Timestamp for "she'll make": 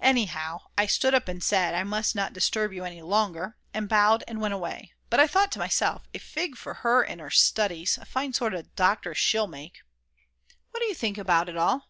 9.16-9.82